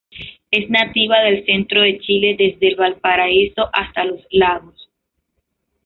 Es 0.49 0.67
nativa 0.71 1.19
del 1.19 1.45
centro 1.45 1.81
de 1.83 1.99
Chile 1.99 2.35
desde 2.35 2.73
Valparaíso 2.75 3.69
hasta 3.71 4.03
Los 4.03 4.21
Lagos. 4.31 4.89